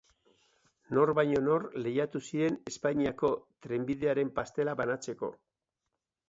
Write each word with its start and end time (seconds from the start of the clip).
Nor 0.97 1.11
baino 1.19 1.41
nor 1.47 1.65
lehiatu 1.87 2.21
ziren 2.29 2.57
Espainiako 2.71 3.31
trenbidearen 3.67 4.33
pastela 4.41 4.75
banatzeko. 4.83 5.31